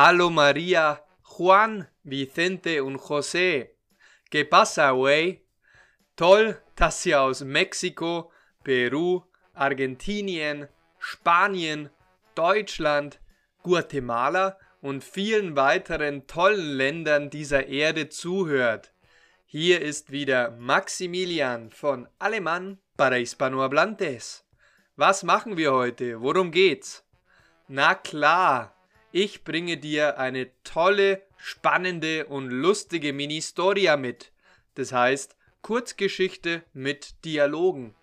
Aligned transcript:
Hallo 0.00 0.30
Maria, 0.30 1.02
Juan, 1.24 1.88
Vicente 2.04 2.84
und 2.84 3.00
José. 3.00 3.74
¿Qué 4.30 4.44
pasa, 4.44 4.92
güey? 4.92 5.44
Toll, 6.14 6.56
dass 6.76 7.04
ihr 7.04 7.20
aus 7.20 7.42
Mexiko, 7.42 8.30
Peru, 8.62 9.24
Argentinien, 9.54 10.68
Spanien, 11.00 11.90
Deutschland, 12.36 13.18
Guatemala 13.64 14.56
und 14.82 15.02
vielen 15.02 15.56
weiteren 15.56 16.28
tollen 16.28 16.76
Ländern 16.76 17.28
dieser 17.28 17.66
Erde 17.66 18.08
zuhört. 18.08 18.92
Hier 19.46 19.82
ist 19.82 20.12
wieder 20.12 20.52
Maximilian 20.52 21.72
von 21.72 22.06
Alemán 22.20 22.78
para 22.96 23.16
Hispanohablantes. 23.16 24.44
Was 24.94 25.24
machen 25.24 25.56
wir 25.56 25.72
heute? 25.72 26.20
Worum 26.20 26.52
geht's? 26.52 27.04
Na 27.66 27.96
klar, 27.96 28.77
ich 29.12 29.44
bringe 29.44 29.76
dir 29.76 30.18
eine 30.18 30.50
tolle, 30.64 31.22
spannende 31.36 32.26
und 32.26 32.50
lustige 32.50 33.12
Mini-Storia 33.12 33.96
mit. 33.96 34.32
Das 34.74 34.92
heißt 34.92 35.36
Kurzgeschichte 35.62 36.62
mit 36.72 37.24
Dialogen. 37.24 37.94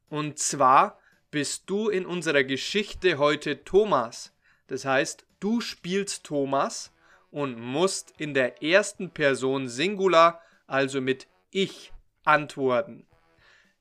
Und 0.10 0.40
zwar 0.40 0.98
bist 1.38 1.70
du 1.70 1.90
in 1.90 2.08
unserer 2.08 2.44
Geschichte 2.44 3.20
heute 3.20 3.64
Thomas. 3.64 4.34
Das 4.66 4.86
heißt, 4.86 5.24
du 5.40 5.62
spielst 5.62 6.24
Thomas 6.24 6.92
und 7.30 7.60
musst 7.60 8.12
in 8.18 8.34
der 8.34 8.64
ersten 8.64 9.12
Person 9.12 9.70
Singular, 9.70 10.42
also 10.66 11.00
mit 11.00 11.28
ich, 11.52 11.94
antworten. 12.24 13.06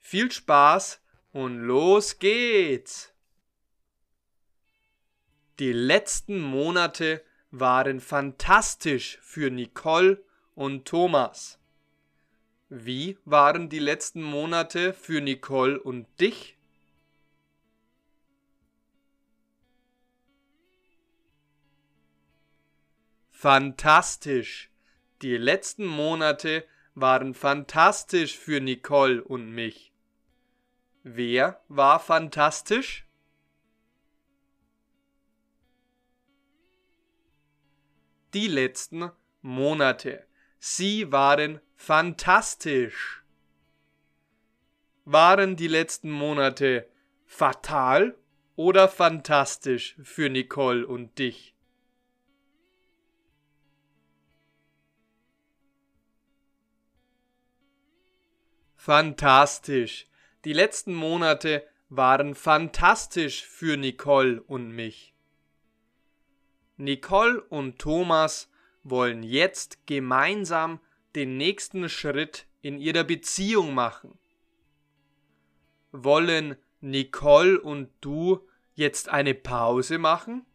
Viel 0.01 0.31
Spaß 0.31 1.01
und 1.33 1.61
los 1.61 2.19
geht's! 2.19 3.15
Die 5.59 5.73
letzten 5.73 6.39
Monate 6.39 7.25
waren 7.51 8.01
fantastisch 8.01 9.19
für 9.23 9.51
Nicole 9.51 10.23
und 10.55 10.87
Thomas. 10.87 11.59
Wie 12.69 13.17
waren 13.25 13.71
die 13.71 13.79
letzten 13.79 14.23
Monate 14.23 14.93
für 14.93 15.23
Nicole 15.23 15.81
und 15.81 16.07
dich? 16.21 16.56
Fantastisch. 23.39 24.71
Die 25.21 25.37
letzten 25.37 25.85
Monate 25.85 26.65
waren 26.95 27.35
fantastisch 27.35 28.39
für 28.39 28.63
Nicole 28.63 29.23
und 29.23 29.51
mich. 29.51 29.93
Wer 31.03 31.61
war 31.69 32.01
fantastisch? 32.01 33.07
Die 38.33 38.47
letzten 38.47 39.11
Monate. 39.43 40.27
Sie 40.59 41.13
waren 41.13 41.61
fantastisch. 41.77 43.23
Waren 45.05 45.57
die 45.57 45.69
letzten 45.69 46.11
Monate 46.11 46.89
fatal 47.27 48.17
oder 48.57 48.89
fantastisch 48.89 49.95
für 50.03 50.31
Nicole 50.31 50.87
und 50.87 51.19
dich? 51.19 51.56
Fantastisch. 58.87 60.07
Die 60.45 60.53
letzten 60.53 60.95
Monate 60.95 61.67
waren 61.89 62.37
fantastisch 62.37 63.45
für 63.45 63.77
Nicole 63.77 64.41
und 64.41 64.71
mich. 64.71 65.13
Nicole 66.77 67.43
und 67.43 67.81
Thomas 67.81 68.49
wollen 68.85 69.25
jetzt 69.25 69.89
gemeinsam 69.89 70.79
den 71.17 71.37
nächsten 71.37 71.89
Schritt 71.89 72.47
in 72.63 72.79
ihrer 72.79 73.03
Beziehung 73.03 73.75
machen. 73.75 74.17
Wollen 75.91 76.55
Nicole 76.81 77.61
und 77.61 77.91
du 78.01 78.47
jetzt 78.75 79.09
eine 79.09 79.35
Pause 79.35 79.99
machen? 79.99 80.47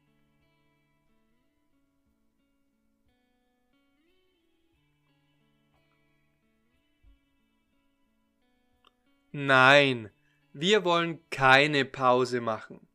Nein, 9.31 10.09
wir 10.53 10.83
wollen 10.83 11.19
keine 11.29 11.85
Pause 11.85 12.41
machen. 12.41 12.87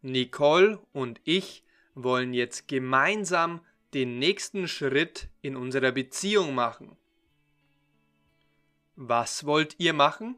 Nicole 0.00 0.78
und 0.92 1.20
ich 1.24 1.64
wollen 1.94 2.34
jetzt 2.34 2.68
gemeinsam 2.68 3.60
den 3.92 4.18
nächsten 4.18 4.66
Schritt 4.66 5.28
in 5.42 5.56
unserer 5.56 5.92
Beziehung 5.92 6.54
machen. 6.54 6.96
Was 8.96 9.44
wollt 9.44 9.76
ihr 9.78 9.92
machen? 9.92 10.36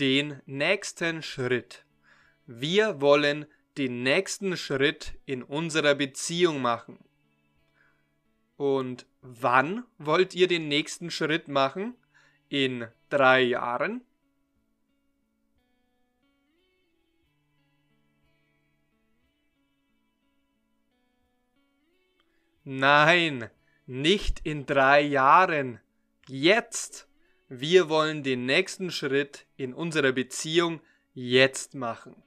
Den 0.00 0.40
nächsten 0.46 1.22
Schritt. 1.22 1.84
Wir 2.46 3.00
wollen 3.00 3.46
den 3.78 4.02
nächsten 4.02 4.56
Schritt 4.56 5.14
in 5.24 5.42
unserer 5.42 5.94
Beziehung 5.94 6.60
machen. 6.60 6.98
Und 8.56 9.06
wann 9.20 9.84
wollt 9.98 10.34
ihr 10.34 10.46
den 10.46 10.68
nächsten 10.68 11.10
Schritt 11.10 11.48
machen? 11.48 11.94
In 12.48 12.86
drei 13.08 13.42
Jahren? 13.42 14.02
Nein, 22.64 23.50
nicht 23.86 24.40
in 24.44 24.64
drei 24.64 25.02
Jahren. 25.02 25.80
Jetzt. 26.26 27.08
Wir 27.48 27.90
wollen 27.90 28.22
den 28.22 28.46
nächsten 28.46 28.90
Schritt 28.90 29.46
in 29.56 29.74
unserer 29.74 30.12
Beziehung 30.12 30.80
jetzt 31.12 31.74
machen. 31.74 32.22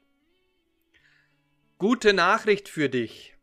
Gute 1.79 2.13
Nachricht 2.13 2.69
für 2.69 2.87
dich. 2.87 3.36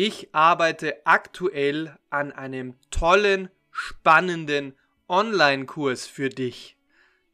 Ich 0.00 0.32
arbeite 0.32 1.04
aktuell 1.06 1.98
an 2.08 2.30
einem 2.30 2.76
tollen, 2.92 3.48
spannenden 3.72 4.78
Online-Kurs 5.08 6.06
für 6.06 6.28
dich. 6.28 6.76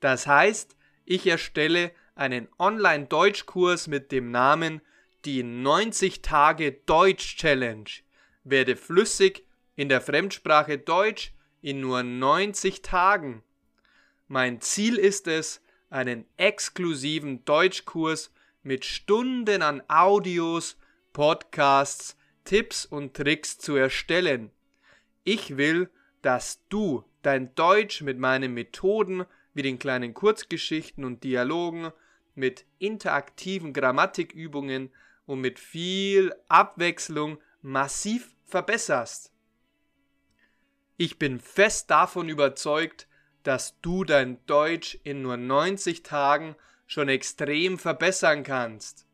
Das 0.00 0.26
heißt, 0.26 0.74
ich 1.04 1.26
erstelle 1.26 1.92
einen 2.14 2.48
Online-Deutschkurs 2.58 3.86
mit 3.86 4.12
dem 4.12 4.30
Namen 4.30 4.80
die 5.26 5.42
90 5.42 6.22
Tage 6.22 6.72
Deutsch 6.72 7.36
Challenge. 7.36 7.90
Werde 8.44 8.76
flüssig 8.76 9.46
in 9.76 9.90
der 9.90 10.00
Fremdsprache 10.00 10.78
Deutsch 10.78 11.34
in 11.60 11.82
nur 11.82 12.02
90 12.02 12.80
Tagen. 12.80 13.42
Mein 14.26 14.62
Ziel 14.62 14.96
ist 14.96 15.26
es, 15.26 15.60
einen 15.90 16.24
exklusiven 16.38 17.44
Deutschkurs 17.44 18.32
mit 18.62 18.86
Stunden 18.86 19.60
an 19.60 19.82
Audios, 19.88 20.78
Podcasts, 21.12 22.16
Tipps 22.44 22.84
und 22.84 23.14
Tricks 23.14 23.58
zu 23.58 23.74
erstellen. 23.76 24.50
Ich 25.24 25.56
will, 25.56 25.90
dass 26.22 26.60
du 26.68 27.04
dein 27.22 27.54
Deutsch 27.54 28.02
mit 28.02 28.18
meinen 28.18 28.54
Methoden 28.54 29.24
wie 29.54 29.62
den 29.62 29.78
kleinen 29.78 30.14
Kurzgeschichten 30.14 31.04
und 31.04 31.24
Dialogen, 31.24 31.92
mit 32.34 32.64
interaktiven 32.78 33.72
Grammatikübungen 33.72 34.90
und 35.26 35.40
mit 35.40 35.58
viel 35.58 36.34
Abwechslung 36.48 37.38
massiv 37.62 38.34
verbesserst. 38.44 39.32
Ich 40.96 41.18
bin 41.18 41.40
fest 41.40 41.90
davon 41.90 42.28
überzeugt, 42.28 43.08
dass 43.42 43.80
du 43.80 44.04
dein 44.04 44.44
Deutsch 44.46 44.98
in 45.04 45.22
nur 45.22 45.36
90 45.36 46.02
Tagen 46.02 46.56
schon 46.86 47.08
extrem 47.08 47.78
verbessern 47.78 48.42
kannst. 48.42 49.06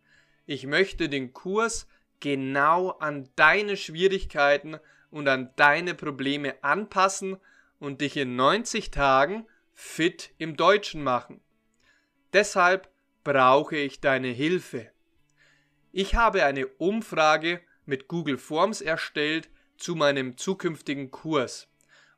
Ich 0.47 0.67
möchte 0.67 1.09
den 1.09 1.33
Kurs 1.33 1.87
genau 2.21 2.91
an 2.91 3.29
deine 3.37 3.77
Schwierigkeiten 3.77 4.79
und 5.11 5.29
an 5.29 5.51
deine 5.57 5.95
Probleme 5.95 6.63
anpassen 6.63 7.37
und 7.79 8.01
dich 8.01 8.17
in 8.17 8.37
90 8.37 8.91
Tagen 8.91 9.47
fit 9.73 10.31
im 10.39 10.57
Deutschen 10.57 11.03
machen. 11.03 11.41
Deshalb 12.33 12.91
brauche 13.25 13.77
ich 13.77 14.01
deine 14.01 14.29
Hilfe. 14.29 14.91
Ich 15.93 16.15
habe 16.15 16.45
eine 16.45 16.67
Umfrage 16.67 17.61
mit 17.87 18.07
Google 18.07 18.39
Forms 18.39 18.81
erstellt 18.81 19.49
zu 19.77 19.97
meinem 19.97 20.37
zukünftigen 20.37 21.11
Kurs 21.11 21.69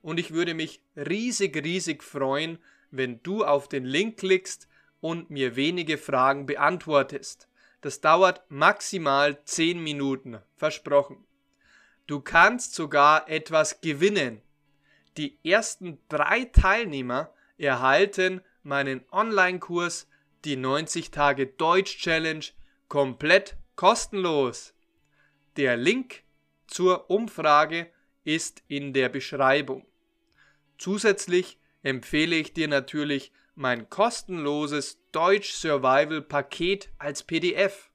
und 0.02 0.18
ich 0.18 0.32
würde 0.32 0.52
mich 0.52 0.82
riesig, 0.96 1.56
riesig 1.64 2.02
freuen, 2.02 2.58
wenn 2.90 3.22
du 3.22 3.44
auf 3.44 3.68
den 3.68 3.84
Link 3.84 4.18
klickst 4.18 4.68
und 5.00 5.30
mir 5.30 5.56
wenige 5.56 5.96
Fragen 5.96 6.44
beantwortest. 6.44 7.48
Das 7.82 8.00
dauert 8.00 8.42
maximal 8.48 9.44
10 9.44 9.82
Minuten, 9.82 10.38
versprochen. 10.56 11.26
Du 12.06 12.20
kannst 12.20 12.74
sogar 12.74 13.28
etwas 13.28 13.80
gewinnen. 13.80 14.40
Die 15.16 15.38
ersten 15.44 15.98
drei 16.08 16.44
Teilnehmer 16.46 17.34
erhalten 17.58 18.40
meinen 18.62 19.04
Online-Kurs 19.10 20.08
die 20.44 20.56
90 20.56 21.10
Tage 21.10 21.46
Deutsch 21.46 21.98
Challenge 21.98 22.44
komplett 22.88 23.56
kostenlos. 23.76 24.74
Der 25.56 25.76
Link 25.76 26.22
zur 26.66 27.10
Umfrage 27.10 27.90
ist 28.24 28.62
in 28.68 28.92
der 28.92 29.08
Beschreibung. 29.08 29.84
Zusätzlich 30.78 31.58
empfehle 31.82 32.36
ich 32.36 32.52
dir 32.52 32.68
natürlich 32.68 33.32
mein 33.54 33.88
kostenloses 33.90 34.98
Deutsch 35.12 35.52
Survival 35.52 36.22
Paket 36.22 36.90
als 36.98 37.22
PDF. 37.22 37.90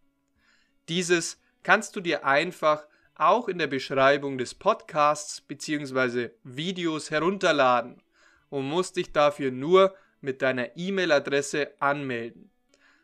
Dieses 0.88 1.42
kannst 1.64 1.96
du 1.96 2.02
dir 2.02 2.26
einfach 2.26 2.86
auch 3.16 3.48
in 3.48 3.58
der 3.58 3.68
Beschreibung 3.68 4.38
des 4.38 4.54
Podcasts 4.54 5.42
bzw. 5.42 6.30
Videos 6.44 7.10
herunterladen 7.10 8.02
und 8.50 8.70
musst 8.70 8.98
dich 8.98 9.12
dafür 9.12 9.52
nur 9.52 9.96
mit 10.22 10.42
deiner 10.42 10.78
E-Mail-Adresse 10.78 11.74
anmelden. 11.80 12.52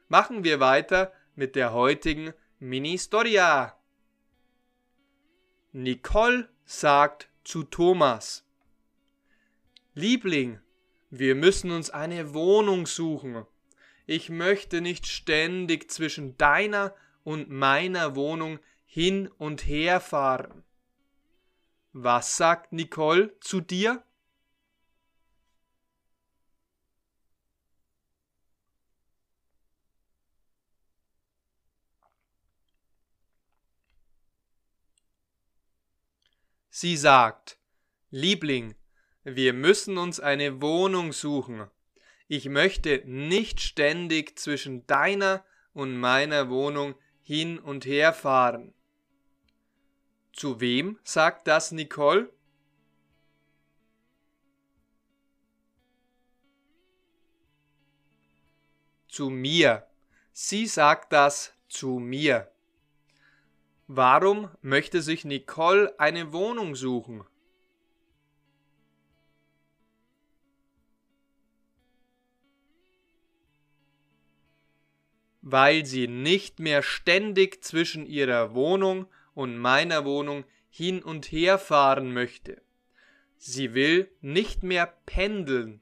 Machen 0.08 0.44
wir 0.44 0.60
weiter 0.60 1.12
mit 1.36 1.56
der 1.56 1.74
heutigen 1.74 2.34
Mini-Storia. 2.60 3.76
Nicole 5.72 6.50
sagt 6.66 7.30
zu 7.44 7.64
Thomas, 7.64 8.46
Liebling, 9.96 10.60
wir 11.16 11.36
müssen 11.36 11.70
uns 11.70 11.92
eine 11.92 12.34
Wohnung 12.34 12.88
suchen. 12.88 13.46
Ich 14.08 14.32
möchte 14.32 14.82
nicht 14.82 15.06
ständig 15.06 15.92
zwischen 15.92 16.36
deiner 16.40 16.96
und 17.24 17.52
meiner 17.52 18.16
Wohnung 18.16 18.58
hin 18.88 19.28
und 19.28 19.68
her 19.68 20.02
fahren. 20.02 20.64
Was 21.92 22.36
sagt 22.36 22.74
Nicole 22.74 23.40
zu 23.42 23.62
dir? 23.62 24.04
Sie 36.72 36.98
sagt, 36.98 37.60
Liebling, 38.10 38.74
wir 39.24 39.54
müssen 39.54 39.98
uns 39.98 40.20
eine 40.20 40.62
Wohnung 40.62 41.14
suchen. 41.14 41.70
Ich 42.28 42.50
möchte 42.50 43.04
nicht 43.06 43.62
ständig 43.62 44.38
zwischen 44.38 44.86
deiner 44.88 45.46
und 45.74 45.98
meiner 45.98 46.50
Wohnung 46.50 46.96
hin 47.22 47.60
und 47.60 47.86
her 47.86 48.14
fahren. 48.14 48.74
Zu 50.34 50.60
wem 50.60 51.00
sagt 51.04 51.48
das 51.48 51.72
Nicole? 51.72 52.34
Zu 59.08 59.30
mir. 59.30 59.88
Sie 60.32 60.66
sagt 60.66 61.14
das 61.14 61.54
zu 61.70 62.00
mir. 62.00 62.52
Warum 63.88 64.50
möchte 64.62 65.04
sich 65.04 65.24
Nicole 65.24 65.94
eine 66.00 66.34
Wohnung 66.34 66.76
suchen? 66.76 67.24
Weil 75.46 75.86
sie 75.86 76.08
nicht 76.08 76.60
mehr 76.60 76.82
ständig 76.82 77.62
zwischen 77.64 78.06
ihrer 78.06 78.56
Wohnung 78.56 79.08
und 79.34 79.58
meiner 79.58 80.06
Wohnung 80.06 80.46
hin 80.70 81.04
und 81.04 81.26
her 81.26 81.60
fahren 81.60 82.14
möchte. 82.14 82.62
Sie 83.38 83.74
will 83.74 84.10
nicht 84.22 84.64
mehr 84.64 84.88
pendeln. 85.06 85.82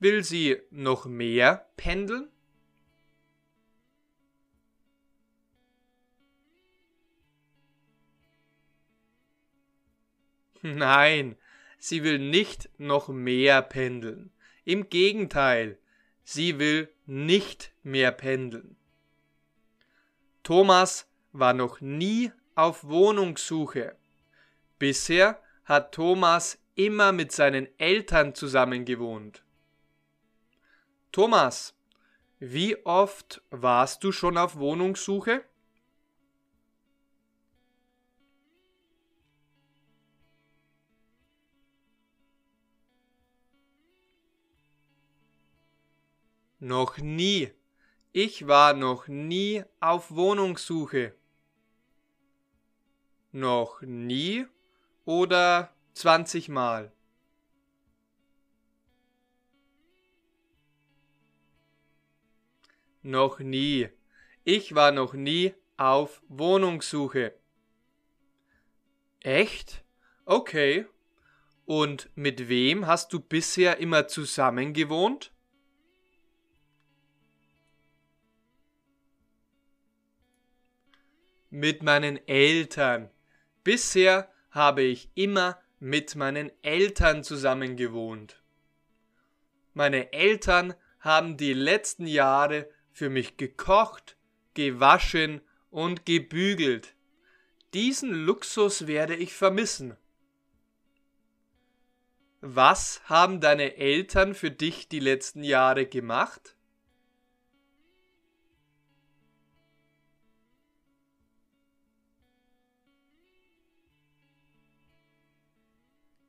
Will 0.00 0.24
sie 0.24 0.56
noch 0.70 1.06
mehr 1.06 1.70
pendeln? 1.76 2.28
Nein, 10.62 11.36
sie 11.78 12.02
will 12.02 12.18
nicht 12.18 12.68
noch 12.78 13.06
mehr 13.06 13.62
pendeln. 13.62 14.32
Im 14.64 14.88
Gegenteil, 14.88 15.78
sie 16.26 16.58
will 16.58 16.92
nicht 17.06 17.72
mehr 17.84 18.10
pendeln. 18.10 18.76
Thomas 20.42 21.08
war 21.32 21.54
noch 21.54 21.80
nie 21.80 22.32
auf 22.56 22.82
Wohnungssuche. 22.84 23.96
Bisher 24.80 25.40
hat 25.64 25.92
Thomas 25.92 26.58
immer 26.74 27.12
mit 27.12 27.30
seinen 27.30 27.68
Eltern 27.78 28.34
zusammen 28.34 28.84
gewohnt. 28.84 29.44
Thomas, 31.12 31.74
wie 32.40 32.84
oft 32.84 33.40
warst 33.50 34.02
du 34.02 34.10
schon 34.10 34.36
auf 34.36 34.56
Wohnungssuche? 34.56 35.44
Noch 46.66 46.98
nie. 46.98 47.52
Ich 48.10 48.48
war 48.48 48.72
noch 48.72 49.06
nie 49.06 49.62
auf 49.78 50.10
Wohnungssuche. 50.10 51.14
Noch 53.30 53.82
nie 53.82 54.46
oder 55.04 55.72
20 55.94 56.48
Mal? 56.48 56.92
Noch 63.02 63.38
nie. 63.38 63.88
Ich 64.42 64.74
war 64.74 64.90
noch 64.90 65.14
nie 65.14 65.54
auf 65.76 66.20
Wohnungssuche. 66.26 67.32
Echt? 69.20 69.84
Okay. 70.24 70.86
Und 71.64 72.10
mit 72.16 72.48
wem 72.48 72.88
hast 72.88 73.12
du 73.12 73.20
bisher 73.20 73.78
immer 73.78 74.08
zusammen 74.08 74.72
gewohnt? 74.72 75.32
Mit 81.56 81.82
meinen 81.82 82.18
Eltern. 82.28 83.08
Bisher 83.64 84.30
habe 84.50 84.82
ich 84.82 85.08
immer 85.14 85.58
mit 85.78 86.14
meinen 86.14 86.52
Eltern 86.62 87.24
zusammen 87.24 87.76
gewohnt. 87.76 88.42
Meine 89.72 90.12
Eltern 90.12 90.74
haben 91.00 91.38
die 91.38 91.54
letzten 91.54 92.06
Jahre 92.06 92.68
für 92.92 93.08
mich 93.08 93.38
gekocht, 93.38 94.18
gewaschen 94.52 95.40
und 95.70 96.04
gebügelt. 96.04 96.94
Diesen 97.72 98.12
Luxus 98.12 98.86
werde 98.86 99.16
ich 99.16 99.32
vermissen. 99.32 99.96
Was 102.42 103.00
haben 103.04 103.40
deine 103.40 103.76
Eltern 103.78 104.34
für 104.34 104.50
dich 104.50 104.88
die 104.88 105.00
letzten 105.00 105.42
Jahre 105.42 105.86
gemacht? 105.86 106.55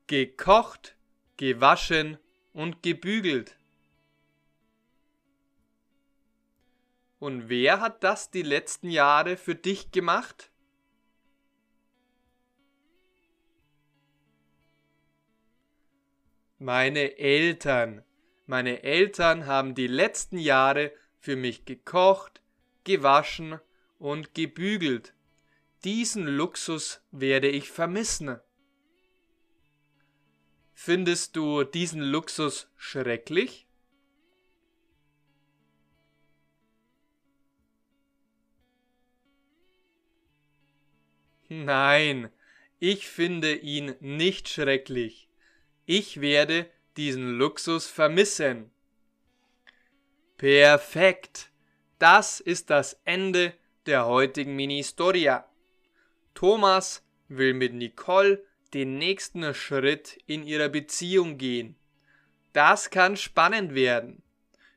Gekocht, 0.08 0.96
gewaschen 1.36 2.18
und 2.52 2.82
gebügelt. 2.82 3.56
Und 7.20 7.48
wer 7.48 7.80
hat 7.80 8.02
das 8.02 8.30
die 8.30 8.42
letzten 8.42 8.90
Jahre 8.90 9.36
für 9.36 9.54
dich 9.54 9.90
gemacht? 9.90 10.50
Meine 16.58 17.18
Eltern. 17.18 18.04
Meine 18.46 18.82
Eltern 18.82 19.46
haben 19.46 19.74
die 19.74 19.86
letzten 19.86 20.38
Jahre 20.38 20.92
für 21.18 21.36
mich 21.36 21.64
gekocht, 21.64 22.40
gewaschen 22.84 23.60
und 23.98 24.34
gebügelt. 24.34 25.12
Diesen 25.84 26.26
Luxus 26.26 27.00
werde 27.10 27.48
ich 27.48 27.70
vermissen. 27.70 28.40
Findest 30.80 31.34
du 31.34 31.64
diesen 31.64 32.00
Luxus 32.00 32.70
schrecklich? 32.76 33.66
Nein, 41.48 42.30
ich 42.78 43.08
finde 43.08 43.56
ihn 43.56 43.96
nicht 43.98 44.48
schrecklich. 44.48 45.28
Ich 45.84 46.20
werde 46.20 46.70
diesen 46.96 47.36
Luxus 47.36 47.88
vermissen. 47.88 48.70
Perfekt. 50.36 51.50
Das 51.98 52.38
ist 52.38 52.70
das 52.70 53.00
Ende 53.04 53.52
der 53.86 54.06
heutigen 54.06 54.54
Mini-Historia. 54.54 55.44
Thomas 56.34 57.04
will 57.26 57.52
mit 57.52 57.74
Nicole 57.74 58.47
den 58.74 58.98
nächsten 58.98 59.54
Schritt 59.54 60.18
in 60.26 60.42
ihrer 60.42 60.68
Beziehung 60.68 61.38
gehen. 61.38 61.76
Das 62.52 62.90
kann 62.90 63.16
spannend 63.16 63.74
werden. 63.74 64.22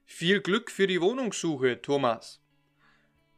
Viel 0.05 0.41
Glück 0.41 0.71
für 0.71 0.87
die 0.87 1.01
Wohnungssuche, 1.01 1.81
Thomas. 1.81 2.41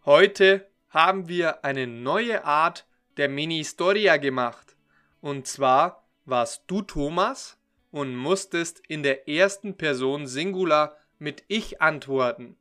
Heute 0.06 0.68
haben 0.90 1.28
wir 1.28 1.64
eine 1.64 1.88
neue 1.88 2.44
Art 2.46 2.86
der 3.18 3.30
Mini-Historia 3.30 4.18
gemacht. 4.18 4.76
Und 5.22 5.48
zwar 5.48 6.08
warst 6.26 6.64
du 6.68 6.82
Thomas 6.82 7.58
und 7.92 8.16
musstest 8.16 8.82
in 8.88 9.04
der 9.04 9.30
ersten 9.30 9.78
Person 9.78 10.28
Singular 10.28 10.98
mit 11.20 11.44
Ich 11.48 11.82
antworten. 11.82 12.58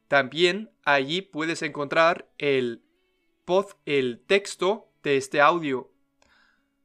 También 0.07 0.71
allí 0.85 1.23
puedes 1.23 1.63
encontrar 1.63 2.31
el, 2.39 2.85
pod, 3.45 3.73
el 3.85 4.23
texto 4.27 4.93
de 5.03 5.17
este 5.17 5.41
audio. 5.41 5.91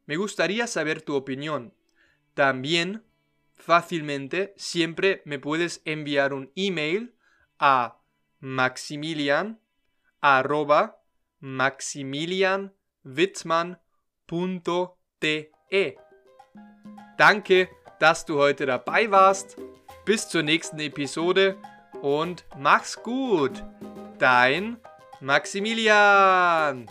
Me 0.05 0.15
gustaría 0.17 0.67
saber 0.67 1.01
tu 1.01 1.15
opinión. 1.15 1.74
También 2.34 3.03
fácilmente 3.55 4.53
siempre 4.58 5.22
me 5.25 5.39
puedes 5.39 5.82
enviar 5.86 6.34
un 6.34 6.51
email 6.55 7.15
a 7.60 8.00
maximilian. 8.39 9.62
Danke, 17.17 17.70
dass 18.03 18.25
du 18.25 18.38
heute 18.38 18.65
dabei 18.65 19.10
warst. 19.12 19.55
Bis 20.03 20.27
zur 20.27 20.43
nächsten 20.43 20.77
Episode 20.81 21.55
und 22.01 22.43
mach's 22.57 23.01
gut. 23.01 23.63
Dein 24.19 24.75
Maximilian. 25.22 26.89